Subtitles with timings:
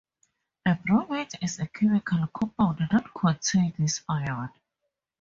[0.65, 4.49] A bromate is a chemical compound that contains this ion.